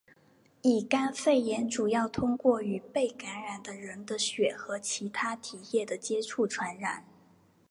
[0.63, 7.05] 乙型肝炎主要通过与被感染的人的血和其它体液的接触传染。